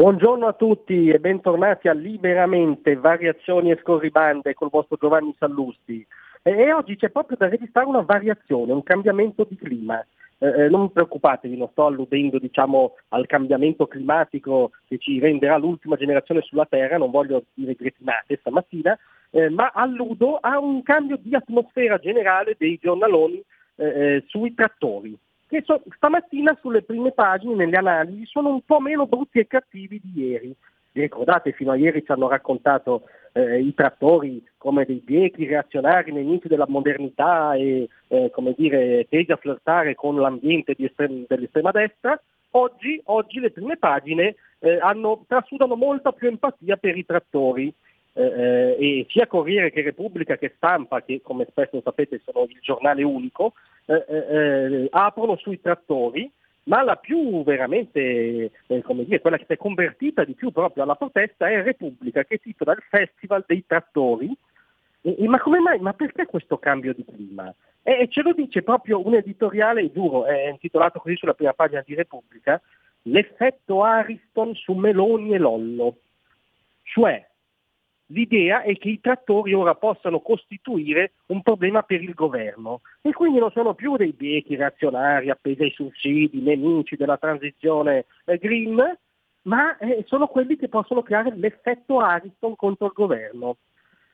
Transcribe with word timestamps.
Buongiorno 0.00 0.46
a 0.46 0.54
tutti 0.54 1.10
e 1.10 1.18
bentornati 1.18 1.86
a 1.86 1.92
Liberamente, 1.92 2.96
variazioni 2.96 3.70
e 3.70 3.78
scorribande 3.82 4.54
col 4.54 4.70
vostro 4.70 4.96
Giovanni 4.98 5.34
Sallusti. 5.38 6.06
E, 6.40 6.72
oggi 6.72 6.96
c'è 6.96 7.10
proprio 7.10 7.36
da 7.36 7.50
registrare 7.50 7.86
una 7.86 8.00
variazione, 8.00 8.72
un 8.72 8.82
cambiamento 8.82 9.44
di 9.46 9.56
clima. 9.56 10.02
Eh, 10.38 10.46
eh, 10.46 10.68
non 10.70 10.90
preoccupatevi, 10.90 11.54
non 11.54 11.68
sto 11.72 11.84
alludendo 11.84 12.38
diciamo, 12.38 12.94
al 13.08 13.26
cambiamento 13.26 13.86
climatico 13.86 14.70
che 14.88 14.96
ci 14.96 15.20
renderà 15.20 15.58
l'ultima 15.58 15.96
generazione 15.96 16.40
sulla 16.40 16.64
Terra, 16.64 16.96
non 16.96 17.10
voglio 17.10 17.44
dire 17.52 17.74
gretinate 17.74 18.38
stamattina, 18.40 18.98
eh, 19.28 19.50
ma 19.50 19.70
alludo 19.74 20.38
a 20.40 20.58
un 20.58 20.82
cambio 20.82 21.18
di 21.20 21.34
atmosfera 21.34 21.98
generale 21.98 22.56
dei 22.58 22.78
giornaloni 22.80 23.44
eh, 23.74 23.84
eh 23.84 24.24
sui 24.28 24.54
trattori 24.54 25.14
che 25.50 25.62
so, 25.64 25.82
stamattina 25.96 26.56
sulle 26.60 26.82
prime 26.82 27.10
pagine, 27.10 27.56
nelle 27.56 27.76
analisi, 27.76 28.24
sono 28.24 28.50
un 28.50 28.62
po' 28.62 28.78
meno 28.78 29.06
brutti 29.06 29.40
e 29.40 29.48
cattivi 29.48 30.00
di 30.02 30.22
ieri. 30.22 30.54
Vi 30.92 31.00
ricordate, 31.00 31.52
fino 31.52 31.72
a 31.72 31.76
ieri 31.76 32.04
ci 32.04 32.12
hanno 32.12 32.28
raccontato 32.28 33.02
eh, 33.32 33.60
i 33.60 33.74
trattori 33.74 34.44
come 34.56 34.84
dei 34.84 35.02
biechi 35.04 35.46
reazionari 35.46 36.12
nemici 36.12 36.48
della 36.48 36.66
modernità 36.68 37.54
e 37.54 37.88
eh, 38.08 38.30
come 38.32 38.54
dire, 38.56 39.06
tesi 39.08 39.32
a 39.32 39.36
flirtare 39.36 39.94
con 39.96 40.16
l'ambiente 40.16 40.74
estrem- 40.78 41.26
dell'estrema 41.26 41.72
destra. 41.72 42.20
Oggi, 42.52 43.00
oggi, 43.06 43.40
le 43.40 43.50
prime 43.50 43.76
pagine 43.76 44.36
eh, 44.60 44.78
hanno, 44.80 45.24
trasudano 45.26 45.74
molta 45.74 46.12
più 46.12 46.28
empatia 46.28 46.76
per 46.76 46.96
i 46.96 47.04
trattori. 47.04 47.72
Eh, 48.20 48.26
eh, 48.26 48.76
e 48.78 49.06
sia 49.08 49.26
Corriere 49.26 49.70
che 49.70 49.80
Repubblica 49.80 50.36
che 50.36 50.52
Stampa, 50.56 51.02
che 51.02 51.22
come 51.22 51.46
spesso 51.48 51.80
sapete 51.82 52.20
sono 52.22 52.44
il 52.46 52.58
giornale 52.60 53.02
unico, 53.02 53.54
eh, 53.86 54.04
eh, 54.06 54.36
eh, 54.36 54.88
aprono 54.90 55.36
sui 55.36 55.58
trattori, 55.58 56.30
ma 56.64 56.82
la 56.82 56.96
più 56.96 57.42
veramente, 57.44 58.50
eh, 58.66 58.82
come 58.82 59.04
dire, 59.06 59.22
quella 59.22 59.38
che 59.38 59.46
si 59.46 59.54
è 59.54 59.56
convertita 59.56 60.24
di 60.24 60.34
più 60.34 60.52
proprio 60.52 60.82
alla 60.82 60.96
protesta 60.96 61.48
è 61.48 61.62
Repubblica, 61.62 62.24
che 62.24 62.36
titola 62.36 62.72
il 62.72 62.84
Festival 62.90 63.42
dei 63.46 63.64
Trattori. 63.66 64.30
E, 65.00 65.16
e, 65.18 65.26
ma 65.26 65.40
come 65.40 65.60
mai? 65.60 65.78
Ma 65.78 65.94
perché 65.94 66.26
questo 66.26 66.58
cambio 66.58 66.92
di 66.92 67.06
clima? 67.06 67.54
E, 67.82 68.06
ce 68.10 68.20
lo 68.20 68.34
dice 68.34 68.62
proprio 68.62 69.02
un 69.02 69.14
editoriale, 69.14 69.90
giuro, 69.90 70.26
è 70.26 70.48
intitolato 70.48 71.00
così 71.00 71.16
sulla 71.16 71.32
prima 71.32 71.54
pagina 71.54 71.82
di 71.86 71.94
Repubblica, 71.94 72.60
l'effetto 73.04 73.82
Ariston 73.82 74.54
su 74.56 74.74
Meloni 74.74 75.32
e 75.32 75.38
Lollo. 75.38 75.96
Cioè, 76.82 77.28
L'idea 78.12 78.62
è 78.62 78.76
che 78.76 78.88
i 78.88 79.00
trattori 79.00 79.52
ora 79.52 79.74
possano 79.74 80.20
costituire 80.20 81.12
un 81.26 81.42
problema 81.42 81.82
per 81.82 82.02
il 82.02 82.14
governo 82.14 82.80
e 83.02 83.12
quindi 83.12 83.38
non 83.38 83.52
sono 83.52 83.74
più 83.74 83.96
dei 83.96 84.12
biechi 84.12 84.56
reazionari 84.56 85.30
appesi 85.30 85.62
ai 85.62 85.70
sussidi, 85.70 86.40
nemici 86.40 86.96
della 86.96 87.18
transizione 87.18 88.06
eh, 88.24 88.38
green, 88.38 88.98
ma 89.42 89.76
eh, 89.78 90.04
sono 90.08 90.26
quelli 90.26 90.56
che 90.56 90.68
possono 90.68 91.02
creare 91.02 91.32
l'effetto 91.36 92.00
Ariston 92.00 92.56
contro 92.56 92.86
il 92.86 92.92
governo. 92.94 93.56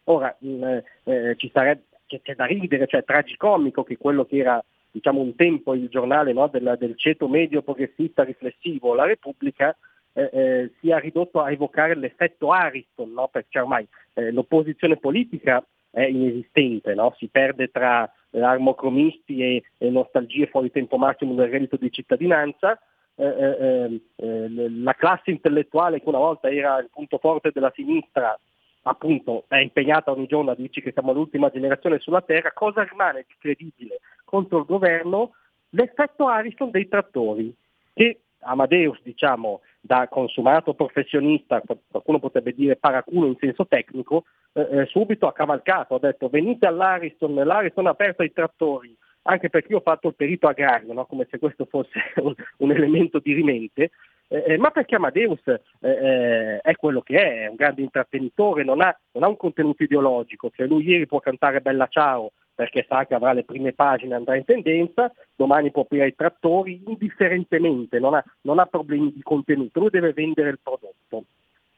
Ora, 0.04 0.36
mm, 0.44 0.62
eh, 1.04 1.34
ci 1.38 1.50
sarebbe, 1.52 1.84
c'è, 2.06 2.34
da 2.34 2.44
ridere, 2.44 2.86
cioè 2.86 3.02
tragicomico 3.02 3.82
che 3.82 3.96
quello 3.96 4.26
che 4.26 4.36
era 4.36 4.62
diciamo, 4.90 5.20
un 5.20 5.34
tempo 5.34 5.74
il 5.74 5.88
giornale 5.88 6.34
no, 6.34 6.48
del, 6.48 6.76
del 6.78 6.98
ceto 6.98 7.28
medio 7.28 7.62
progressista 7.62 8.24
riflessivo, 8.24 8.94
la 8.94 9.06
Repubblica, 9.06 9.74
eh, 10.16 10.30
eh, 10.32 10.70
sia 10.80 10.98
ridotto 10.98 11.42
a 11.42 11.50
evocare 11.50 11.94
l'effetto 11.94 12.50
Ariston, 12.50 13.12
no? 13.12 13.28
perché 13.28 13.60
ormai 13.60 13.86
eh, 14.14 14.32
l'opposizione 14.32 14.96
politica 14.96 15.62
è 15.90 16.04
inesistente, 16.04 16.94
no? 16.94 17.14
si 17.18 17.28
perde 17.28 17.70
tra 17.70 18.10
armocromisti 18.32 19.40
e, 19.40 19.62
e, 19.76 19.90
nostalgie 19.90 20.46
fuori 20.46 20.70
tempo 20.70 20.96
massimo 20.96 21.34
del 21.34 21.50
reddito 21.50 21.76
di 21.76 21.90
cittadinanza. 21.90 22.80
Eh, 23.14 23.26
eh, 23.26 24.00
eh, 24.16 24.70
la 24.70 24.94
classe 24.94 25.30
intellettuale 25.30 26.00
che 26.00 26.08
una 26.08 26.18
volta 26.18 26.50
era 26.50 26.78
il 26.78 26.88
punto 26.90 27.18
forte 27.18 27.50
della 27.50 27.72
sinistra 27.74 28.38
appunto 28.82 29.44
è 29.48 29.56
impegnata 29.56 30.10
ogni 30.10 30.26
giorno 30.26 30.50
a 30.50 30.54
dirci 30.54 30.82
che 30.82 30.92
siamo 30.92 31.12
l'ultima 31.12 31.50
generazione 31.50 31.98
sulla 31.98 32.20
Terra, 32.20 32.52
cosa 32.52 32.84
rimane 32.84 33.24
di 33.26 33.34
credibile 33.38 34.00
contro 34.24 34.58
il 34.58 34.64
governo? 34.64 35.32
L'effetto 35.70 36.26
Ariston 36.26 36.70
dei 36.70 36.88
trattori, 36.88 37.54
che 37.92 38.20
Amadeus 38.40 39.00
diciamo, 39.02 39.60
da 39.86 40.08
consumato 40.08 40.74
professionista, 40.74 41.62
qualcuno 41.88 42.18
potrebbe 42.18 42.52
dire 42.52 42.76
paraculo 42.76 43.26
in 43.26 43.36
senso 43.38 43.66
tecnico, 43.66 44.24
eh, 44.52 44.68
eh, 44.70 44.86
subito 44.86 45.26
ha 45.26 45.32
cavalcato, 45.32 45.94
ha 45.94 45.98
detto 46.00 46.28
venite 46.28 46.66
all'Ariston, 46.66 47.34
l'Ariston 47.34 47.86
ha 47.86 47.90
aperto 47.90 48.22
ai 48.22 48.32
trattori, 48.32 48.94
anche 49.22 49.48
perché 49.48 49.72
io 49.72 49.78
ho 49.78 49.82
fatto 49.82 50.08
il 50.08 50.14
perito 50.14 50.48
agrario, 50.48 50.92
no? 50.92 51.06
come 51.06 51.26
se 51.30 51.38
questo 51.38 51.64
fosse 51.64 51.98
un, 52.16 52.34
un 52.58 52.70
elemento 52.70 53.20
di 53.20 53.32
rimente, 53.32 53.90
eh, 54.28 54.44
eh 54.46 54.58
ma 54.58 54.70
perché 54.70 54.96
Amadeus 54.96 55.46
eh, 55.46 55.60
eh, 55.80 56.60
è 56.60 56.74
quello 56.74 57.00
che 57.00 57.16
è, 57.16 57.42
è 57.44 57.46
un 57.46 57.56
grande 57.56 57.82
intrattenitore, 57.82 58.64
non 58.64 58.80
ha, 58.80 58.96
non 59.12 59.22
ha 59.22 59.28
un 59.28 59.36
contenuto 59.36 59.82
ideologico, 59.82 60.50
cioè 60.54 60.66
lui 60.66 60.84
ieri 60.84 61.06
può 61.06 61.20
cantare 61.20 61.60
Bella 61.60 61.86
Ciao, 61.88 62.32
perché 62.56 62.86
sa 62.88 63.04
che 63.04 63.14
avrà 63.14 63.34
le 63.34 63.44
prime 63.44 63.74
pagine, 63.74 64.14
andrà 64.14 64.34
in 64.34 64.46
tendenza, 64.46 65.12
domani 65.36 65.70
può 65.70 65.82
aprire 65.82 66.08
i 66.08 66.14
trattori 66.14 66.82
indifferentemente, 66.86 67.98
non 67.98 68.14
ha, 68.14 68.24
non 68.40 68.58
ha, 68.58 68.64
problemi 68.64 69.12
di 69.12 69.20
contenuto, 69.22 69.78
lui 69.78 69.90
deve 69.90 70.14
vendere 70.14 70.48
il 70.48 70.58
prodotto. 70.62 71.24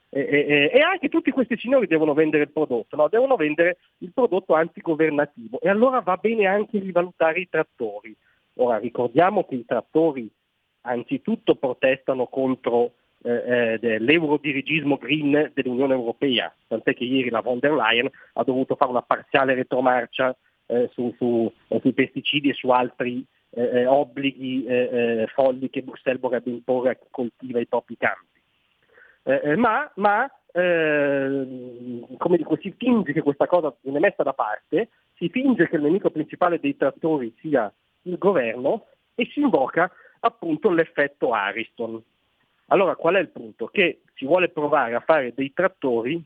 E, 0.09 0.21
e, 0.21 0.71
e, 0.73 0.81
anche 0.81 1.09
tutti 1.09 1.33
questi 1.33 1.59
signori 1.59 1.89
devono 1.89 2.15
vendere 2.15 2.45
il 2.45 2.53
prodotto, 2.53 2.95
no? 2.95 3.09
devono 3.09 3.35
vendere 3.35 3.79
il 3.99 4.13
prodotto 4.15 4.55
antigovernativo 4.55 5.61
e 5.61 5.69
allora 5.69 6.01
va 6.01 6.17
bene 6.17 6.47
anche 6.47 6.79
rivalutare 6.79 7.41
i 7.41 7.49
trattori. 7.51 8.15
Ora 8.55 8.79
ricordiamo 8.79 9.45
che 9.45 9.57
i 9.57 9.67
trattori 9.67 10.31
anzitutto 10.83 11.57
protestano 11.57 12.29
contro 12.29 12.93
eh, 13.23 13.79
eh 13.83 13.99
l'eurodirigismo 13.99 14.97
green 14.97 15.51
dell'Unione 15.53 15.95
Europea, 15.95 16.55
tant'è 16.69 16.95
che 16.95 17.05
ieri 17.05 17.31
la 17.31 17.41
von 17.41 17.59
der 17.59 17.73
Leyen 17.73 18.09
ha 18.35 18.45
dovuto 18.45 18.77
fare 18.77 18.93
una 18.93 19.03
parziale 19.03 19.55
retromarcia 19.55 20.35
eh, 20.71 20.91
su, 20.93 21.15
su, 21.17 21.51
eh, 21.69 21.81
sui 21.81 21.93
pesticidi 21.93 22.51
e 22.51 22.55
su 22.55 22.69
altri 22.69 23.25
eh, 23.51 23.63
eh 23.63 23.87
obblighi 23.87 24.67
eh, 24.67 25.27
folli 25.33 25.71
che 25.71 25.83
Bruxelles 25.83 26.21
vorrebbe 26.21 26.51
imporre 26.51 26.91
a 26.91 26.95
chi 26.95 27.07
coltiva 27.11 27.59
i 27.59 27.67
propri 27.67 27.97
campi. 27.97 29.57
ma, 29.57 29.91
ma 29.97 30.31
come 30.53 32.37
dico, 32.37 32.57
si 32.61 32.75
finge 32.77 33.13
che 33.13 33.23
questa 33.23 33.47
cosa 33.47 33.75
viene 33.81 34.01
messa 34.01 34.23
da 34.23 34.33
parte, 34.33 34.89
si 35.15 35.29
finge 35.29 35.69
che 35.69 35.77
il 35.77 35.83
nemico 35.83 36.11
principale 36.11 36.59
dei 36.59 36.77
trattori 36.77 37.33
sia 37.39 37.73
il 38.03 38.19
governo 38.19 38.87
e 39.15 39.29
si 39.33 39.41
invoca 39.41 39.91
appunto 40.21 40.71
l'effetto 40.71 41.33
Ariston. 41.33 42.03
Allora 42.67 42.97
qual 42.97 43.15
è 43.15 43.21
il 43.21 43.29
punto? 43.29 43.67
Che 43.67 44.01
si 44.15 44.27
vuole 44.27 44.49
provare 44.49 44.95
a 44.95 45.01
fare 45.01 45.33
dei 45.35 45.53
trattori 45.53 46.23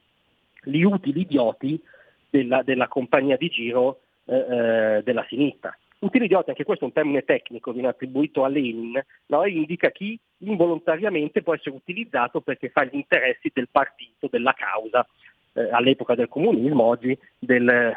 gli 0.65 0.83
utili 0.83 1.21
idioti 1.21 1.81
della, 2.31 2.63
della 2.63 2.89
compagnia 2.89 3.37
di 3.37 3.49
giro 3.49 4.02
eh, 4.25 4.37
eh, 4.37 5.03
della 5.03 5.25
sinistra. 5.29 5.77
Utile 6.01 6.25
idiota, 6.25 6.51
anche 6.51 6.65
questo 6.65 6.85
è 6.85 6.89
un 6.89 6.95
termine 6.95 7.23
tecnico, 7.23 7.73
viene 7.73 7.89
attribuito 7.89 8.43
a 8.43 8.49
Lenin, 8.49 9.01
no? 9.27 9.47
indica 9.47 9.91
chi 9.91 10.19
involontariamente 10.39 11.43
può 11.43 11.55
essere 11.55 11.77
utilizzato 11.77 12.41
perché 12.41 12.71
fa 12.71 12.83
gli 12.85 12.97
interessi 12.97 13.53
del 13.55 13.69
partito, 13.71 14.27
della 14.29 14.53
causa, 14.53 15.07
eh, 15.53 15.71
all'epoca 15.71 16.17
del 16.17 16.29
comunismo, 16.29 16.83
oggi 16.83 17.17
del, 17.39 17.97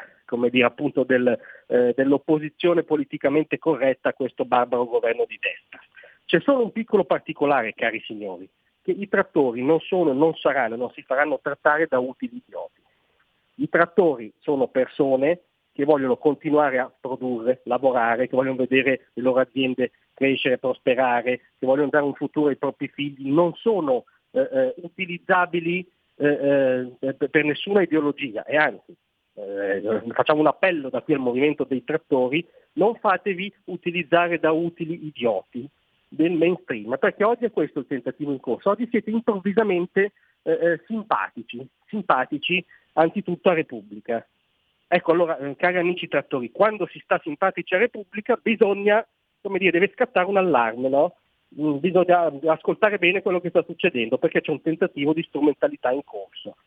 dire, 0.51 0.73
del, 1.05 1.39
eh, 1.67 1.93
dell'opposizione 1.95 2.83
politicamente 2.83 3.57
corretta 3.57 4.09
a 4.09 4.13
questo 4.13 4.45
barbaro 4.45 4.85
governo 4.85 5.25
di 5.27 5.39
destra. 5.39 5.79
C'è 6.25 6.39
solo 6.41 6.63
un 6.63 6.71
piccolo 6.71 7.05
particolare, 7.05 7.73
cari 7.73 8.01
signori, 8.01 8.47
che 8.83 8.91
i 8.91 9.07
trattori 9.07 9.63
non 9.63 9.79
sono, 9.79 10.13
non 10.13 10.35
saranno, 10.35 10.75
non 10.75 10.91
si 10.91 11.01
faranno 11.01 11.39
trattare 11.41 11.87
da 11.87 11.97
utili 11.97 12.41
idioti. 12.45 12.81
I 13.55 13.69
trattori 13.69 14.31
sono 14.39 14.67
persone 14.67 15.41
che 15.75 15.83
vogliono 15.83 16.15
continuare 16.15 16.79
a 16.79 16.89
produrre, 16.97 17.59
lavorare, 17.65 18.29
che 18.29 18.35
vogliono 18.35 18.55
vedere 18.55 19.07
le 19.11 19.21
loro 19.21 19.41
aziende 19.41 19.91
crescere, 20.13 20.57
prosperare, 20.57 21.37
che 21.59 21.65
vogliono 21.65 21.89
dare 21.89 22.05
un 22.05 22.13
futuro 22.13 22.47
ai 22.47 22.55
propri 22.55 22.87
figli, 22.87 23.29
non 23.29 23.53
sono 23.55 24.05
eh, 24.31 24.39
eh, 24.39 24.73
utilizzabili 24.77 25.85
eh, 26.15 26.91
eh 26.97 27.13
per 27.13 27.43
nessuna 27.43 27.81
ideologia 27.81 28.45
e 28.45 28.55
anzi 28.55 28.95
eh, 29.35 30.01
facciamo 30.13 30.39
un 30.39 30.47
appello 30.47 30.89
da 30.89 31.01
qui 31.01 31.13
al 31.13 31.19
movimento 31.19 31.65
dei 31.65 31.83
trattori, 31.83 32.45
non 32.73 32.95
fatevi 32.95 33.53
utilizzare 33.65 34.39
da 34.39 34.51
utili 34.53 35.07
idioti 35.07 35.67
del 36.07 36.31
mainstream, 36.31 36.97
perché 36.97 37.25
oggi 37.25 37.43
è 37.43 37.51
questo 37.51 37.79
il 37.79 37.87
tentativo 37.87 38.31
in 38.31 38.39
corso, 38.39 38.69
oggi 38.69 38.87
siete 38.89 39.09
improvvisamente 39.09 40.13
eh, 40.43 40.51
eh, 40.51 40.81
simpatici, 40.87 41.67
simpatici 41.87 42.63
anzitutto 42.93 43.49
a 43.49 43.53
Repubblica. 43.53 44.25
Ecco 44.87 45.11
allora, 45.11 45.37
eh, 45.37 45.55
cari 45.55 45.77
amici 45.77 46.07
trattori, 46.07 46.51
quando 46.51 46.87
si 46.87 46.99
sta 46.99 47.19
simpatici 47.23 47.73
a 47.73 47.79
Repubblica 47.79 48.37
bisogna, 48.41 49.05
come 49.41 49.57
dire, 49.57 49.71
deve 49.71 49.91
scattare 49.93 50.27
un 50.27 50.37
allarme, 50.37 50.89
no? 50.89 51.15
Mm, 51.59 51.77
bisogna 51.77 52.31
ascoltare 52.47 52.97
bene 52.97 53.21
quello 53.21 53.39
che 53.39 53.49
sta 53.49 53.63
succedendo 53.63 54.17
perché 54.17 54.41
c'è 54.41 54.51
un 54.51 54.61
tentativo 54.61 55.13
di 55.13 55.23
strumentalità 55.23 55.91
in 55.91 56.03
corso. 56.03 56.57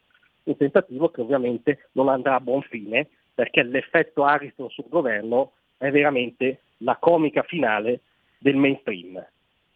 Un 0.45 0.57
tentativo 0.57 1.11
che 1.11 1.21
ovviamente 1.21 1.89
non 1.93 2.09
andrà 2.09 2.37
a 2.37 2.41
buon 2.41 2.63
fine 2.63 3.07
perché 3.35 3.63
l'effetto 3.63 4.25
Ariston 4.25 4.71
sul 4.71 4.89
governo 4.89 5.53
è 5.77 5.91
veramente 5.91 6.63
la 6.79 6.97
comica 6.97 7.43
finale 7.43 8.01
del 8.39 8.57
mainstream. 8.57 9.25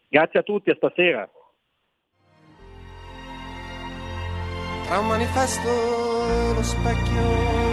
Grazie 0.09 0.39
a 0.39 0.43
tutti, 0.43 0.69
a 0.69 0.75
stasera. 0.75 1.29
Tra 4.85 4.99
un 4.99 5.07
manifesto 5.07 6.53
lo 6.53 6.61
specchio 6.61 7.72